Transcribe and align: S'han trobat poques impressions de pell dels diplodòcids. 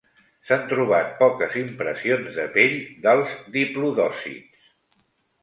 S'han 0.51 0.61
trobat 0.69 1.11
poques 1.19 1.57
impressions 1.61 2.39
de 2.39 2.47
pell 2.57 2.75
dels 3.05 3.37
diplodòcids. 3.59 4.67